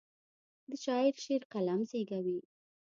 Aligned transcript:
د 0.69 0.71
شاعر 0.83 1.15
شعر 1.23 1.43
قلم 1.51 1.79
زیږوي. 1.89 2.39